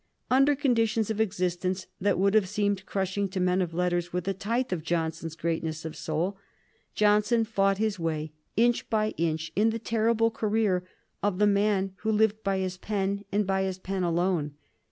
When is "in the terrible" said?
9.55-10.31